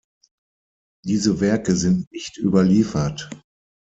[1.05, 3.29] Diese Werke sind nicht überliefert.